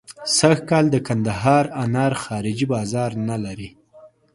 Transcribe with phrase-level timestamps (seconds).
[0.37, 3.69] سږکال د کندهار انار خارجي بازار نه لري.